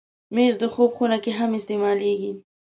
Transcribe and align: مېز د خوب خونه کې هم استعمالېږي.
مېز 0.35 0.55
د 0.61 0.63
خوب 0.73 0.91
خونه 0.97 1.17
کې 1.23 1.31
هم 1.39 1.49
استعمالېږي. 1.59 2.31